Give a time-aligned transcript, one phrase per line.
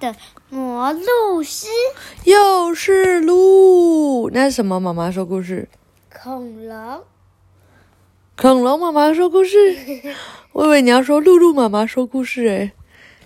[0.00, 0.16] 的
[0.48, 1.66] 魔术师，
[2.24, 4.30] 又是鹿。
[4.30, 4.80] 那是什么？
[4.80, 5.68] 妈妈说故事。
[6.22, 7.02] 恐龙，
[8.36, 9.76] 恐龙妈妈说故事。
[10.52, 12.72] 我以为你要说露露妈妈说故事诶。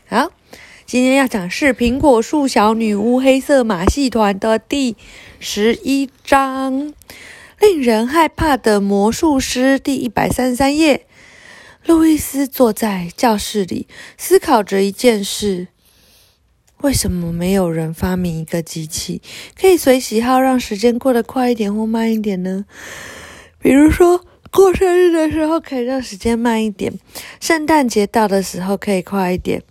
[0.08, 0.32] 好，
[0.84, 4.96] 今天要讲是苹果树小女巫黑色马戏团的第
[5.38, 6.92] 十一章，
[7.60, 11.06] 令人害怕的魔术师第一百三十三页。
[11.86, 13.86] 路易斯坐在教室里，
[14.16, 15.68] 思考着一件事：
[16.84, 19.22] 为什么没有人发明一个机器，
[19.58, 22.66] 可以随喜好让时间过得快一点或慢一点呢？
[23.58, 26.92] 比如说，过生日的时候可以让时间慢一点，
[27.40, 29.62] 圣诞节到的时候可以快一点。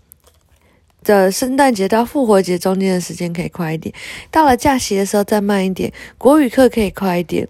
[1.03, 3.93] 的圣诞节到复活节中间的时间可以快一点，
[4.31, 7.47] 到了假期的时候再慢一点，国语课可以快一点。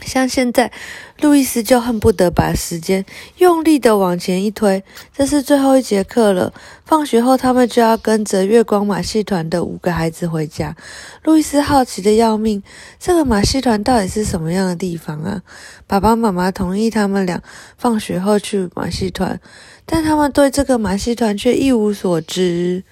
[0.00, 0.72] 像现在，
[1.20, 3.04] 路易斯就恨不得把时间
[3.36, 4.82] 用力的往前一推。
[5.14, 6.52] 这是最后一节课了，
[6.84, 10.74] 放学后他们就要跟着月光马戏团的五个孩子回家。
[11.22, 12.62] 路易斯好奇的要命，
[12.98, 15.42] 这个马戏团到底是什么样的地方啊？
[15.86, 17.40] 爸爸妈妈同意他们俩
[17.76, 19.38] 放学后去马戏团，
[19.86, 22.82] 但他们对这个马戏团却一无所知。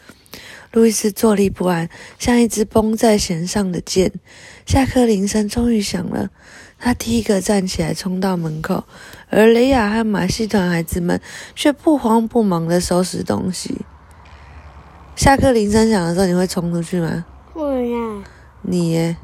[0.73, 1.89] 路易斯坐立不安，
[2.21, 4.13] 像一支绷在弦上的箭。
[4.65, 6.31] 下课铃声终于响了。
[6.81, 8.85] 他第一个站起来，冲到门口，
[9.29, 11.21] 而雷亚和马戏团孩子们
[11.55, 13.83] 却不慌不忙地收拾东西。
[15.15, 17.27] 下课铃声响的时候，你会冲出去吗？
[17.53, 18.23] 会呀。
[18.63, 19.17] 你耶？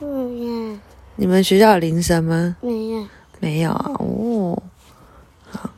[0.00, 0.80] 会呀。
[1.14, 2.56] 你们学校有铃声吗？
[2.60, 3.06] 没有。
[3.38, 3.92] 没有啊。
[4.00, 4.60] 哦。
[5.48, 5.70] 好。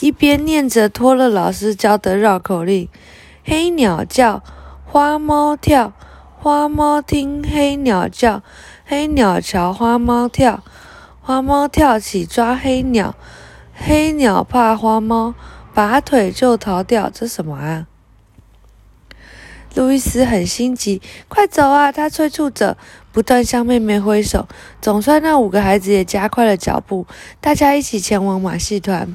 [0.00, 2.88] 一边念着托勒老师教的绕口令：
[3.44, 4.42] 黑鸟叫，
[4.86, 5.92] 花猫跳，
[6.38, 8.42] 花猫听黑鸟叫。
[8.90, 10.64] 黑鸟瞧花猫跳，
[11.20, 13.14] 花猫跳起抓黑鸟，
[13.74, 15.34] 黑鸟怕花猫，
[15.74, 17.10] 拔腿就逃掉。
[17.12, 17.86] 这什么啊？
[19.74, 21.92] 路易斯很心急，快走啊！
[21.92, 22.78] 他催促着，
[23.12, 24.48] 不断向妹妹挥手。
[24.80, 27.06] 总算那五个孩子也加快了脚步，
[27.42, 29.14] 大家一起前往马戏团。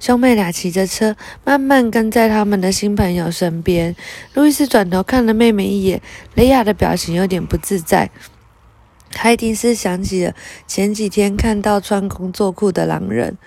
[0.00, 1.14] 兄妹俩骑着车，
[1.44, 3.94] 慢慢跟在他们的新朋友身边。
[4.34, 6.02] 路易斯转头看了妹妹一眼，
[6.34, 8.10] 雷亚的表情有点不自在。
[9.14, 10.34] 他一定是想起了
[10.66, 13.38] 前几天看到穿工作裤的狼人。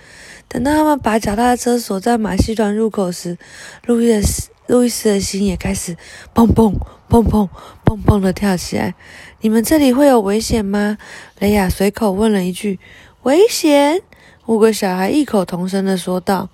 [0.47, 3.37] 等到他们把脚踏车锁在马戏团入口时，
[3.85, 5.97] 路易斯路易斯的心也开始
[6.33, 6.73] 砰砰
[7.09, 7.49] 砰砰
[7.85, 8.95] 砰砰的跳起来。
[9.41, 10.97] 你们这里会有危险吗？
[11.39, 12.79] 雷亚随口问了一句。
[13.23, 14.01] 危险？
[14.45, 16.49] 五个小孩异口同声的说道。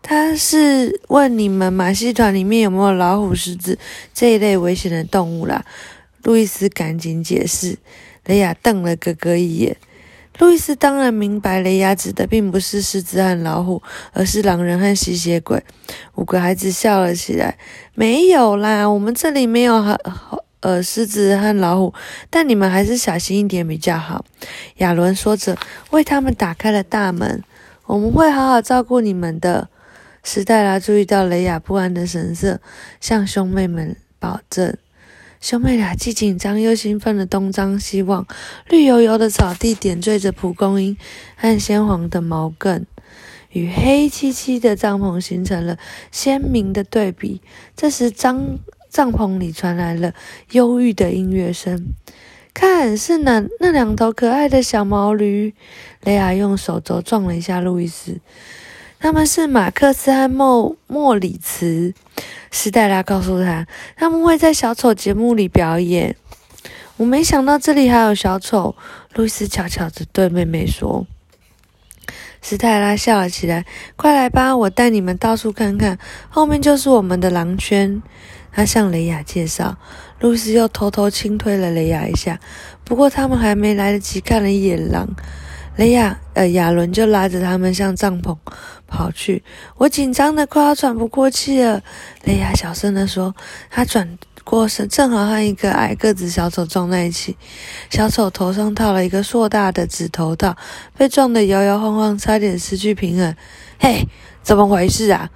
[0.00, 3.76] 他是问你们马戏团里面有没有老虎、狮子
[4.14, 5.64] 这一类危险的动物啦。
[6.26, 7.78] 路易斯赶紧解释，
[8.24, 9.76] 雷亚瞪了哥哥一眼。
[10.40, 13.80] 路易斯当然明白，雷亚指的并不是狮子和老虎，
[14.12, 15.62] 而是狼人和吸血鬼。
[16.16, 17.56] 五个孩子笑了起来。
[17.94, 19.96] 没有啦，我们这里没有和
[20.58, 21.94] 呃狮子和老虎，
[22.28, 24.24] 但你们还是小心一点比较好。
[24.78, 25.56] 亚伦说着，
[25.90, 27.44] 为他们打开了大门。
[27.84, 29.68] 我们会好好照顾你们的。
[30.24, 32.60] 史黛拉注意到雷亚不安的神色，
[33.00, 34.76] 向兄妹们保证。
[35.46, 38.26] 兄妹俩既紧张又兴奋的东张西望，
[38.68, 40.96] 绿油油的草地点缀着蒲公英
[41.36, 42.82] 和鲜黄的毛茛，
[43.52, 45.78] 与黑漆漆的帐篷形成了
[46.10, 47.40] 鲜明的对比。
[47.76, 48.58] 这时，帐
[48.90, 50.14] 帐篷里传来了
[50.50, 51.94] 忧郁的音乐声。
[52.52, 55.54] 看，是那那两头可爱的小毛驴。
[56.02, 58.18] 雷亚用手肘撞了一下路易斯。
[58.98, 61.94] 他们是马克思和莫莫里茨。
[62.50, 66.16] 斯黛拉告诉他，他们会在小丑节目里表演。
[66.96, 68.74] 我没想到这里还有小丑。
[69.14, 71.06] 路易斯悄悄地对妹妹说。
[72.40, 75.98] 斯黛拉笑了起来：“快来吧，我带你们到处看看。
[76.28, 78.02] 后面就是我们的狼圈。”
[78.52, 79.76] 他向雷亚介绍。
[80.20, 82.40] 路易斯又偷偷轻推了雷亚一下。
[82.84, 85.14] 不过他们还没来得及看了一眼狼。
[85.76, 88.34] 雷亚，呃，亚伦就拉着他们向帐篷
[88.86, 89.42] 跑去。
[89.76, 91.82] 我紧张的快要喘不过气了。
[92.24, 93.34] 雷亚小声地说。
[93.70, 97.36] 他转过身，正好和一个矮个子小丑撞在一起。
[97.90, 100.56] 小丑头上套了一个硕大的纸头套，
[100.96, 103.34] 被撞得摇摇晃晃，差点失去平衡。
[103.78, 104.06] 嘿，
[104.42, 105.30] 怎么回事啊？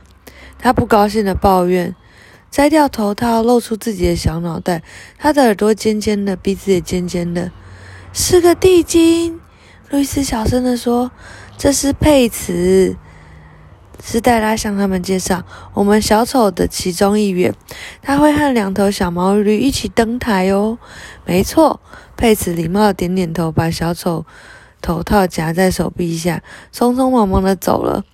[0.58, 1.94] 他不高兴地抱怨。
[2.50, 4.82] 摘掉头套，露出自己的小脑袋。
[5.18, 7.52] 他的耳朵尖尖的，鼻子也尖尖的，
[8.12, 9.40] 是个地精。
[9.90, 11.10] 路易斯小声地说
[11.58, 12.96] ：“这是佩茨，
[14.02, 15.44] 斯黛拉向他们介绍
[15.74, 17.54] 我们小丑的其中一员，
[18.02, 20.78] 他会和两头小毛驴一起登台哦。”
[21.24, 21.80] 没错，
[22.16, 24.24] 佩茨礼貌点点头，把小丑
[24.80, 26.42] 头套夹在手臂下，
[26.74, 28.04] 匆匆忙忙的走了。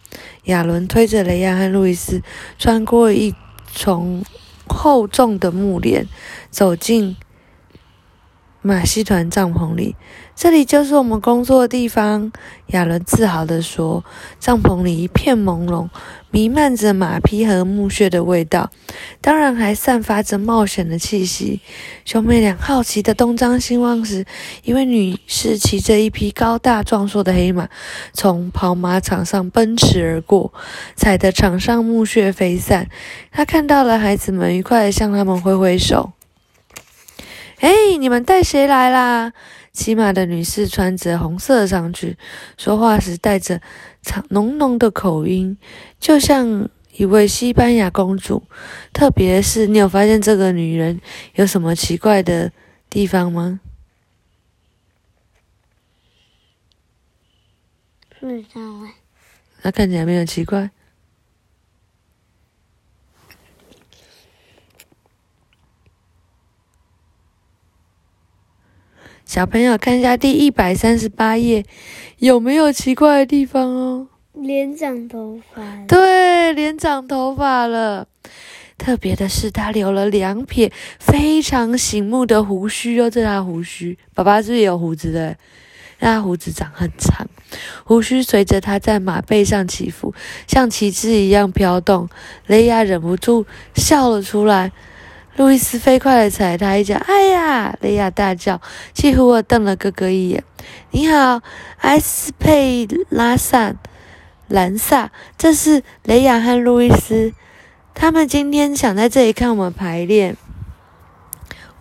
[0.45, 2.23] 亚伦推着雷亚和路易斯
[2.59, 3.35] 穿过一
[3.67, 4.25] 从
[4.67, 6.07] 厚重的木帘
[6.51, 7.17] 走进。
[8.63, 9.95] 马戏团帐篷里，
[10.37, 12.31] 这里就是我们工作的地方。
[12.67, 14.05] 亚伦自豪地说
[14.39, 15.89] ：“帐篷里一片朦胧，
[16.31, 18.71] 弥漫着马匹和木屑的味道，
[19.23, 21.63] 当然还散发着冒险的气息。”
[22.05, 24.27] 兄妹俩好奇地东张西望时，
[24.65, 27.71] 一位女士骑着一匹高大壮硕的黑马，
[28.13, 30.53] 从跑马场上奔驰而过，
[30.95, 32.89] 踩得场上木屑飞散。
[33.33, 36.13] 她看到了孩子们，愉快地向他们挥挥手。
[37.61, 39.33] 哎，你们带谁来啦？
[39.77, 42.17] 骑马的女士穿着红色上去，
[42.57, 43.61] 说话时带着
[44.01, 45.59] 长浓浓的口音，
[46.01, 48.43] 就像一位西班牙公主。
[48.95, 50.99] 特别是，你有发现这个女人
[51.35, 52.51] 有什么奇怪的
[52.89, 53.61] 地方吗？
[58.19, 58.95] 不知道哎。
[59.61, 60.71] 她看起来没有奇怪。
[69.27, 71.65] 小朋友，看一下第一百三十八页，
[72.19, 74.07] 有没有奇怪的地方哦？
[74.35, 75.63] 脸长头发。
[75.89, 78.07] 对，脸长头发了。
[78.79, 80.71] 特别的是，他留了两撇
[81.01, 83.99] 非常醒目的胡须哦，这是他胡须。
[84.15, 85.37] 爸爸是不是有胡子的？
[85.99, 87.27] 他胡子长很长，
[87.83, 90.15] 胡须随着他在马背上起伏，
[90.47, 92.09] 像旗帜一样飘动。
[92.47, 93.45] 雷亚忍不住
[93.75, 94.71] 笑了出来。
[95.37, 97.77] 路易斯飞快地踩他一脚，哎呀！
[97.81, 98.61] 雷亚大叫，
[98.95, 100.43] 几乎我瞪了哥哥一眼。
[100.93, 101.43] 你好，
[101.79, 103.75] 埃斯佩拉萨
[104.49, 107.35] 兰萨，这是雷亚和路易斯，
[107.95, 110.37] 他们今天想在这里看我们排练。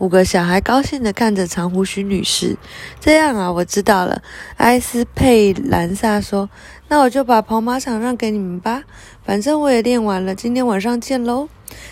[0.06, 2.58] 五个小孩高兴地看着长胡须女士。
[3.00, 4.22] 这样啊，我知道了。
[4.58, 6.48] 埃斯佩兰萨说
[6.90, 8.84] ：“那我就把跑马场让给你们吧，
[9.24, 10.36] 反正我也练完了。
[10.36, 11.50] 今天晚上见喽。”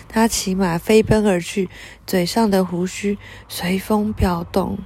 [0.08, 1.68] 他骑马飞奔而去，
[2.06, 3.18] 嘴上的胡须
[3.48, 4.78] 随风飘动。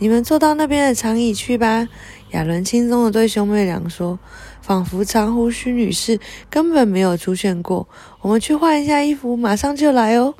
[0.00, 1.86] 你们坐到那边的长椅去吧。
[2.30, 4.18] 亚伦轻松地对兄妹俩说，
[4.64, 6.18] 仿佛长胡须女士
[6.48, 7.86] 根本没有出现过。
[8.22, 10.32] 我们去换一下衣服，马上就来哦。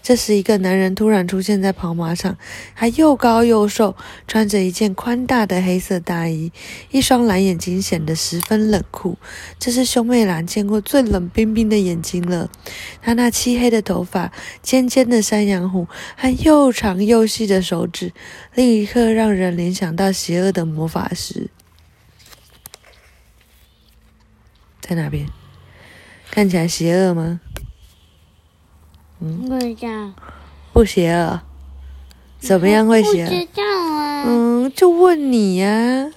[0.00, 2.38] 这时，一个男人突然出现在跑马场，
[2.76, 3.96] 他又高又瘦，
[4.28, 6.52] 穿着一件宽大的黑色大衣，
[6.92, 9.18] 一双蓝眼睛显得十分冷酷。
[9.58, 12.48] 这是兄妹俩见过最冷冰冰的眼睛了。
[13.02, 14.30] 他那漆黑的头发、
[14.62, 18.12] 尖尖的山羊胡和又长又细的手指，
[18.54, 21.50] 立刻让人联想到邪恶的魔法师。
[24.86, 25.26] 在哪边？
[26.30, 27.40] 看起来邪恶吗？
[29.20, 30.12] 嗯，不知道。
[30.74, 31.40] 不邪恶？
[32.38, 33.30] 怎么样会邪恶？
[33.30, 33.62] 不知道
[33.94, 34.24] 啊。
[34.26, 36.10] 嗯，就问你呀。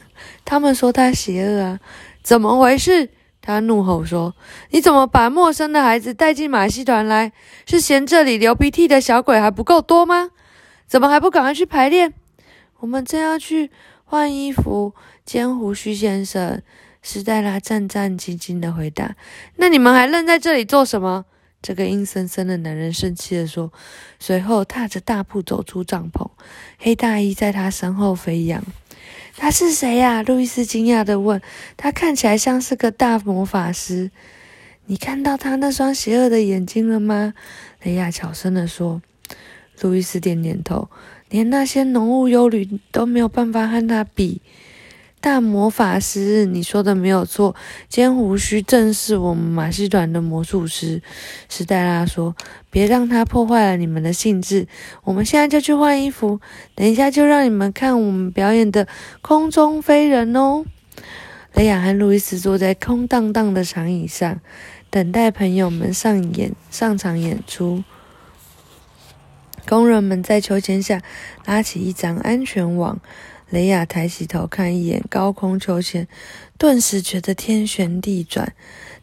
[0.44, 1.80] 他们说他邪恶啊，
[2.22, 3.10] 怎么回事？
[3.42, 4.36] 他怒吼说
[4.72, 7.32] ：“你怎么把陌生的孩子带进马戏团来？
[7.66, 10.32] 是嫌这里流鼻涕的小鬼还不够多吗？
[10.86, 12.14] 怎么还不赶快去排练？
[12.80, 13.72] 我们正要去
[14.04, 14.94] 换衣服。”
[15.24, 16.62] 尖胡须先生，
[17.10, 19.16] 史黛拉战战兢兢地回答
[19.56, 21.24] ：“那你们还愣在这里做什么？”
[21.64, 23.72] 这个阴森森的男人生气地说，
[24.20, 26.30] 随后踏着大步走出帐篷，
[26.78, 28.62] 黑大衣在他身后飞扬。
[29.38, 30.22] 他是谁呀？
[30.22, 31.42] 路易斯惊讶地问。
[31.78, 34.12] 他看起来像是个大魔法师。
[34.88, 37.34] 你看到他那双邪恶的眼睛了吗？
[37.84, 39.02] 雷亚悄声地说。
[39.80, 40.90] 路易斯点点头，
[41.30, 44.42] 连那些浓雾幽灵都没有办法和他比。
[45.28, 47.54] 大魔法师，你说的没有错，
[47.90, 51.02] 尖胡须正是我们马戏团的魔术师。
[51.50, 52.34] 史黛拉说
[52.72, 54.70] ：“别让他破坏了你们的兴致。
[55.04, 56.40] 我们现在就去换衣服，
[56.76, 58.88] 等一下就让你们看我们表演的
[59.22, 60.64] 空中飞人哦。”
[61.56, 64.40] 雷亚和路易斯坐在空荡荡的长椅上，
[64.90, 67.84] 等待朋友们上演上场演出。
[69.68, 71.02] 工人们在秋千下
[71.46, 73.02] 拉起一张安全网。
[73.50, 76.08] 雷亚抬起头看一眼高空秋千，
[76.58, 78.54] 顿时觉得天旋地转，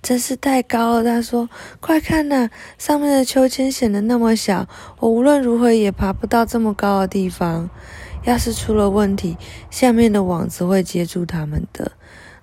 [0.03, 1.05] 真是太高了。
[1.05, 1.49] 他说
[1.81, 4.69] ：“快看呐，上面的秋千显得那么小，
[5.01, 7.71] 我无论如何也爬不到这么高的地方。
[8.25, 9.37] 要是出了问题，
[9.71, 11.93] 下面的网子会接住他们的。”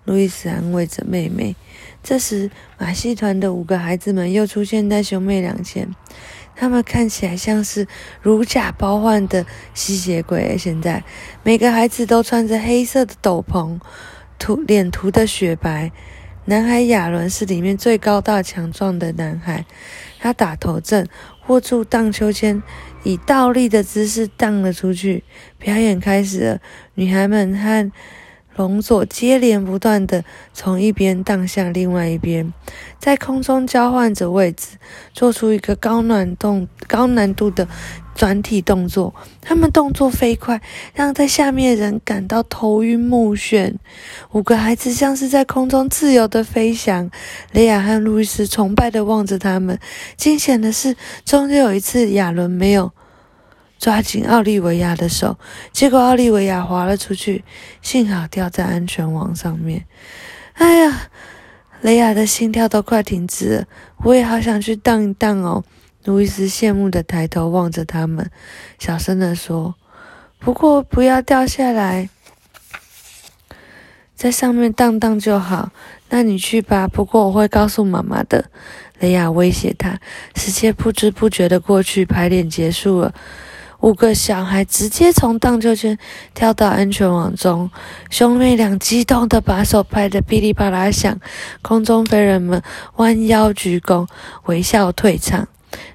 [0.03, 1.55] 路易斯安慰着妹妹。
[2.01, 5.87] 这时，马戏团的五个孩子们又出现在兄妹俩前。
[6.55, 7.87] 他们看起来像是
[8.21, 10.57] 如假包换的吸血鬼。
[10.57, 11.03] 现在，
[11.43, 13.79] 每个孩子都穿着黑色的斗篷，
[14.37, 15.91] 涂脸涂的雪白。
[16.45, 19.63] 男孩亚伦是里面最高大强壮的男孩，
[20.19, 21.07] 他打头阵，
[21.47, 22.61] 握住荡秋千，
[23.03, 25.23] 以倒立的姿势荡了出去。
[25.59, 26.59] 表演开始了，
[26.95, 27.91] 女孩们和
[28.55, 32.53] 龙索接连不断地从一边荡向另外一边，
[32.99, 34.77] 在空中交换着位置，
[35.13, 37.67] 做出一个高难动、高难度的
[38.13, 39.15] 转体动作。
[39.41, 40.61] 他们动作飞快，
[40.93, 43.75] 让在下面的人感到头晕目眩。
[44.31, 47.09] 五个孩子像是在空中自由的飞翔。
[47.53, 49.79] 雷亚和路易斯崇拜的望着他们。
[50.17, 52.91] 惊险的是，终究有一次，亚伦没有。
[53.81, 55.39] 抓紧奥利维亚的手，
[55.73, 57.43] 结果奥利维亚滑了出去，
[57.81, 59.85] 幸好掉在安全网上面。
[60.53, 61.09] 哎呀，
[61.81, 63.65] 雷亚的心跳都快停止了，
[64.03, 65.63] 我也好想去荡一荡哦。
[66.03, 68.29] 路易斯羡慕的抬头望着他们，
[68.77, 69.73] 小声的说
[70.37, 72.07] ：“不过不要掉下来，
[74.15, 75.71] 在上面荡荡就好。
[76.09, 78.51] 那你去吧，不过我会告诉妈妈的。”
[78.99, 79.99] 雷亚威胁他。
[80.35, 83.15] 时间不知不觉的过去，排练结束了。
[83.81, 85.97] 五个小孩直接从荡秋千
[86.33, 87.69] 跳到安全网中，
[88.09, 91.19] 兄妹俩激动的把手拍得噼里啪啦响。
[91.61, 92.61] 空中飞人们
[92.97, 94.07] 弯腰鞠躬，
[94.45, 95.47] 微笑退场。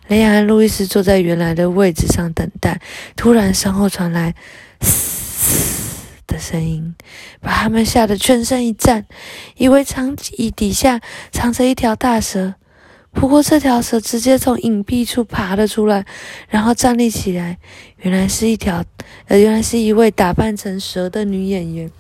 [0.09, 2.81] 雷亚和路易斯坐在原来的位置上等待。
[3.15, 4.35] 突然，身后传来
[4.83, 5.93] “嘶”
[6.27, 6.95] 的声音，
[7.41, 9.07] 把他们吓得全身一颤，
[9.57, 11.01] 以为长椅底下
[11.31, 12.55] 藏着一条大蛇。
[13.17, 16.05] 不过，这条蛇直接从隐蔽处爬了出来，
[16.51, 17.59] 然后站立起来。
[17.97, 18.85] 原来是一条，
[19.27, 21.91] 呃，原来是一位打扮成蛇的女演员。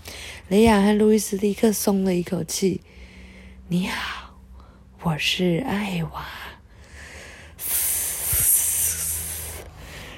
[0.49, 2.83] 雷亚和路易斯立刻松了一口气。
[3.69, 4.37] “你好，
[5.03, 6.27] 我是艾娃。”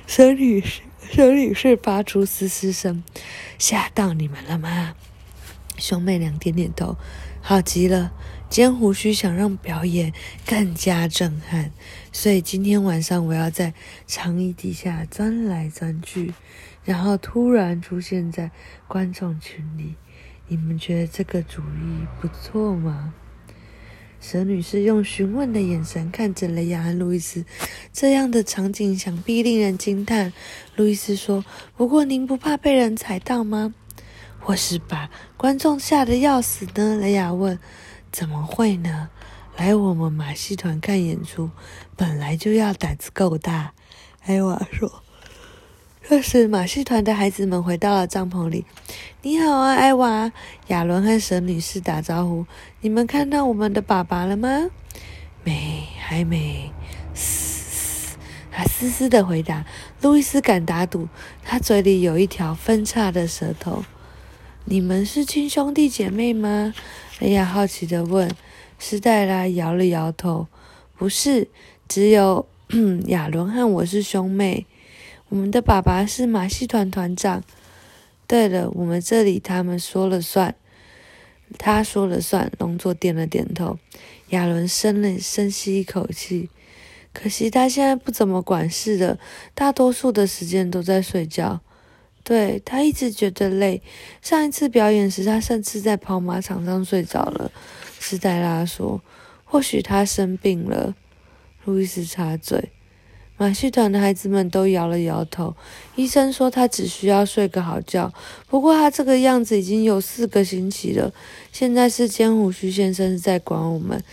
[0.06, 0.80] 蛇女士，
[1.12, 3.04] 蛇女士发出嘶嘶声。
[3.56, 4.94] “吓到你们了吗？”
[5.78, 6.96] 兄妹俩点点头。
[7.48, 8.12] 好极了。
[8.50, 10.12] 尖胡须想让表演
[10.46, 11.72] 更加震撼，
[12.12, 13.72] 所以今天晚上我要在
[14.06, 16.34] 长椅底下钻来钻去，
[16.84, 18.50] 然后突然出现在
[18.86, 19.94] 观众群里。
[20.48, 23.14] 你们觉得这个主意不错吗？
[24.20, 27.46] 蛇女士用询问的眼神看着雷亚和路易斯，
[27.94, 30.34] 这样的场景想必令人惊叹。
[30.76, 31.42] 路易斯说
[31.78, 33.72] ：“不过您不怕被人踩到吗？
[34.40, 37.58] 或是把观众吓得要死呢？”雷亚问。
[38.10, 39.10] 怎么会呢？
[39.56, 41.50] 来我们马戏团看演出，
[41.94, 43.72] 本来就要胆子够大。
[44.24, 45.02] 艾娃说。
[46.08, 48.64] 这时，马戏团的孩子们回到了帐篷里。
[49.20, 50.32] 你好啊，艾娃！
[50.68, 52.46] 亚伦和蛇女士打招呼。
[52.80, 54.70] 你们看到我们的爸爸了吗？
[55.44, 56.72] 没，还没。
[58.50, 59.66] 他嘶嘶的回答。
[60.00, 61.08] 路易斯敢打赌，
[61.44, 63.84] 他嘴里有一条分叉的舌头。
[64.70, 66.74] 你们是亲兄弟姐妹吗？
[67.20, 68.30] 雷亚好奇的问。
[68.78, 70.46] 斯黛拉摇了摇头
[70.94, 71.48] ：“不是，
[71.88, 72.46] 只有
[73.08, 74.66] 亚伦和我是兄妹。
[75.30, 77.42] 我们的爸爸是马戏团团长。
[78.26, 80.54] 对了，我们这里他们说了算。
[81.56, 83.78] 他说了算。”龙座点了点头。
[84.28, 86.50] 亚伦深了深吸一口气。
[87.14, 89.18] 可惜他现在不怎么管事的，
[89.54, 91.62] 大多数的时间都在睡觉。
[92.28, 93.80] 对他一直觉得累。
[94.20, 97.50] 上一次表演时，他甚至在跑马场上睡着了。
[97.98, 99.00] 斯黛拉说
[99.46, 100.94] ：“或许他生病了。”
[101.64, 102.68] 路易斯插嘴。
[103.38, 105.56] 马戏团的孩子们都摇了摇头。
[105.96, 108.12] 医生说他只需要睡个好觉。
[108.46, 111.10] 不过他这个样子已经有四个星期了。
[111.50, 114.04] 现在是尖胡须先生在管我们，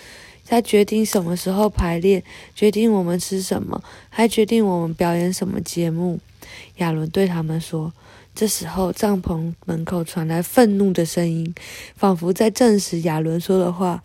[0.48, 2.24] 他决定什么时候排练，
[2.56, 6.22] 决定我们吃什么，还决定我们表演什么节目。
[6.78, 7.94] 亚伦对他们说。
[8.34, 11.56] 这时候，帐篷门口传来愤怒的声音，
[11.96, 14.04] 仿佛在证实亚伦说的话。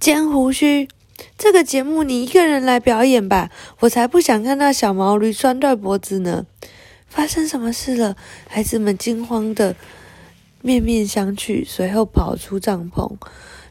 [0.00, 0.88] 尖胡须，
[1.36, 6.46] 这个节目你一个人来表演吧，我才不想看到小毛驴拴断脖子呢！
[7.06, 8.16] 发生什么事了？
[8.48, 9.76] 孩子们惊慌的
[10.62, 13.16] 面面相觑，随后跑出帐篷。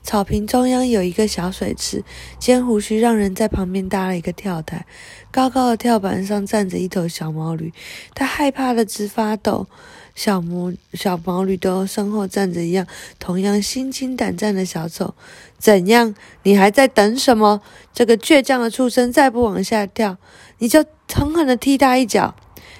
[0.03, 2.03] 草坪中央有一个小水池，
[2.37, 4.85] 尖胡须让人在旁边搭了一个跳台，
[5.31, 7.71] 高高的跳板上站着一头小毛驴，
[8.13, 9.67] 它害怕的直发抖。
[10.13, 12.85] 小毛小毛驴的身后站着一样
[13.17, 15.15] 同样心惊胆战的小丑。
[15.57, 16.13] 怎样？
[16.43, 17.61] 你还在等什么？
[17.93, 20.17] 这个倔强的畜生再不往下跳，
[20.59, 22.35] 你就狠狠的踢他一脚！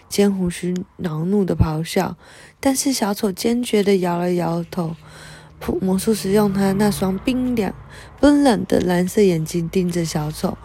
[0.08, 2.16] 尖胡须恼怒的咆哮，
[2.60, 4.96] 但是小丑坚决的摇了摇头。
[5.82, 7.74] 魔术师用他那双冰凉、
[8.20, 10.58] 冰冷的蓝色眼睛盯着小丑，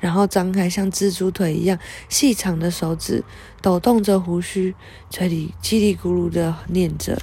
[0.00, 1.78] 然后张开像蜘蛛腿一样
[2.08, 3.22] 细长的手指，
[3.62, 4.74] 抖动着胡须，
[5.08, 7.20] 嘴里叽里咕噜的念着：“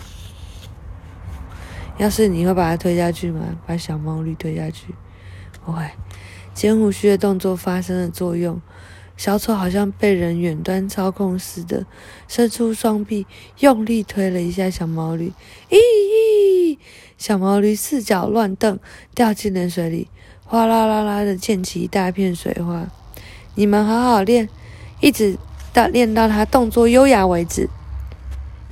[2.00, 3.58] 要是你会把他推下去吗？
[3.66, 4.94] 把小毛驴推下去？
[5.66, 5.82] 不会。”
[6.54, 8.60] 尖胡须的动作发生了作用，
[9.16, 11.86] 小丑好像被人远端操控似的，
[12.28, 13.28] 伸出双臂，
[13.60, 15.32] 用力推了一下小毛驴。
[15.70, 15.78] 咦！
[17.18, 18.80] 小毛驴四脚乱蹬，
[19.16, 20.08] 掉进了水里，
[20.46, 22.88] 哗啦啦啦的溅起一大片水花。
[23.56, 24.48] 你们好好练，
[25.02, 25.36] 一直
[25.74, 27.68] 到练到他动作优雅为止。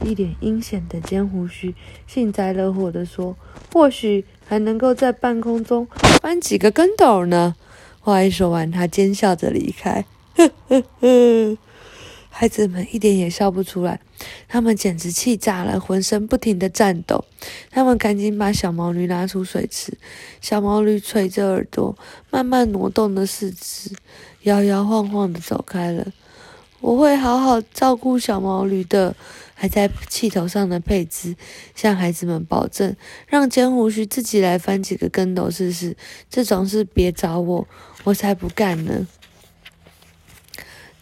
[0.04, 1.74] 一脸阴险的尖胡须
[2.06, 3.36] 幸灾乐祸地说
[3.74, 5.88] ：“或许还能够在半空中
[6.22, 7.56] 翻几个跟斗呢。”
[8.02, 10.06] 话一说完，他奸笑着离开。
[10.36, 11.58] 呵呵呵，
[12.38, 13.98] 孩子们一点也笑不出来，
[14.50, 17.24] 他们简直气炸了，浑身不停地颤抖。
[17.72, 19.98] 他们赶紧把小毛驴拉出水池，
[20.42, 21.98] 小毛驴垂着耳朵，
[22.30, 23.90] 慢慢挪动着四肢，
[24.42, 26.12] 摇摇晃晃地走开了。
[26.82, 29.16] 我会好好照顾小毛驴的。
[29.58, 31.34] 还在气头上的佩兹
[31.76, 32.94] 向孩子们保证，
[33.26, 35.96] 让尖胡须自己来翻几个跟斗试试。
[36.30, 37.66] 这种事别找我，
[38.04, 39.08] 我才不干呢。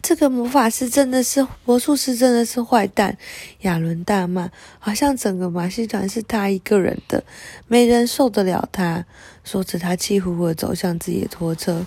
[0.03, 3.17] 这个魔法师真的是魔术师，真的是坏蛋！
[3.61, 7.23] 亚伦大骂，好像整个马戏团是他一个人的，
[7.69, 9.05] 没人受得了他。
[9.45, 11.85] 说着，他气呼呼地走向自己的拖车。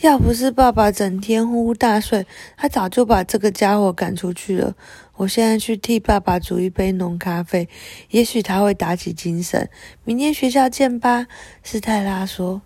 [0.00, 2.26] 要不是爸爸整天呼呼大睡，
[2.56, 4.74] 他早就把这个家伙赶出去了。
[5.14, 7.68] 我现在去替爸爸煮一杯浓咖啡，
[8.10, 9.70] 也许他会打起精神。
[10.02, 11.28] 明天学校见吧，
[11.62, 12.62] 斯泰拉说。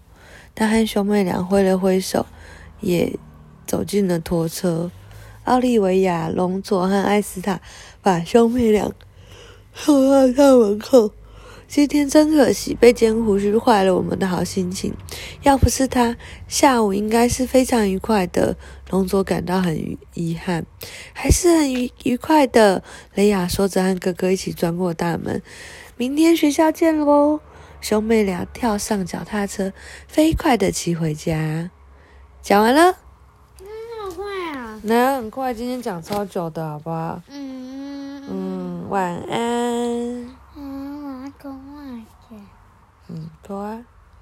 [0.55, 2.25] 他和兄妹俩挥了挥手，
[2.81, 3.15] 也
[3.67, 4.91] 走进了拖车。
[5.45, 7.61] 奥利维亚、隆佐和艾斯塔
[8.03, 8.93] 把兄妹俩
[9.75, 11.13] 送到校门口。
[11.69, 14.95] 今天真可惜，被尖胡须坏了我们的好心情。
[15.43, 18.57] 要不是他，下午应该是非常愉快的。
[18.91, 20.65] 龙佐感到很遗憾，
[21.13, 22.85] 还是很愉愉快的。
[23.15, 25.43] 雷亚说着，和哥哥一起钻过大门。
[25.97, 27.41] 明天学校见喽！
[27.81, 29.73] 兄妹俩跳上脚踏车，
[30.07, 31.71] 飞快的骑回家。
[32.43, 33.06] 讲完了。
[34.89, 35.13] 那么快啊？
[35.13, 37.21] 那很快，今天讲超久的，好不好？
[37.29, 39.37] 嗯嗯，晚安。
[40.57, 42.37] 嗯，我要跟外姐。
[43.09, 43.85] 嗯，好啊。